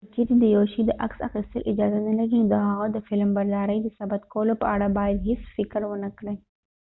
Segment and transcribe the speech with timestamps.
[0.03, 3.77] که چیرې د یو شي د عکس اخیستل اجازه نلري نو د هغه د فلمبردارۍ
[3.81, 6.35] د ثبت کولو په اړه باید هیڅ فکر ونکړې